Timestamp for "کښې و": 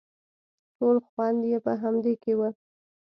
2.23-2.41